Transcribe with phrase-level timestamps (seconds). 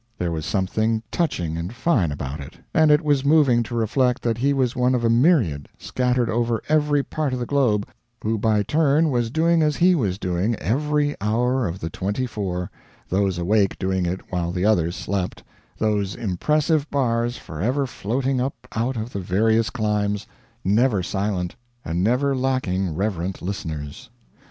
[0.17, 4.39] There was something touching and fine about it, and it was moving to reflect that
[4.39, 7.87] he was one of a myriad, scattered over every part of the globe,
[8.23, 12.71] who by turn was doing as he was doing every hour of the twenty four
[13.09, 15.43] those awake doing it while the others slept
[15.77, 20.25] those impressive bars forever floating up out of the various climes,
[20.63, 21.55] never silent
[21.85, 24.09] and never lacking reverent listeners.